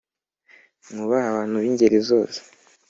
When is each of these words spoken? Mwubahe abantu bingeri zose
Mwubahe 0.91 1.25
abantu 1.29 1.55
bingeri 1.63 1.97
zose 2.09 2.39